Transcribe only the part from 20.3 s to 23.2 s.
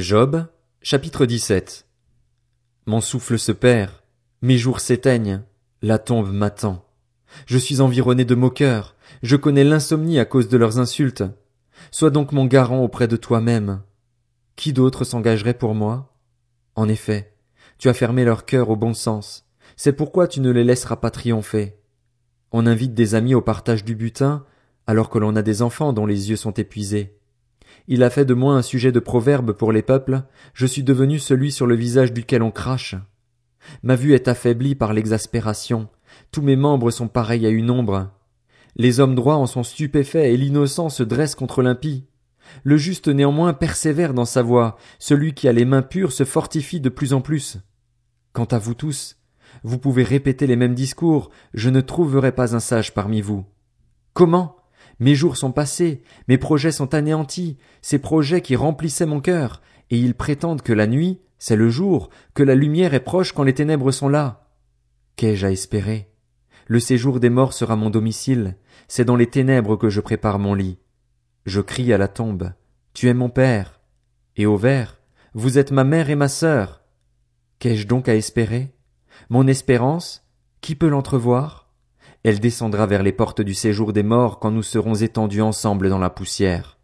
ne les laisseras pas triompher. On invite des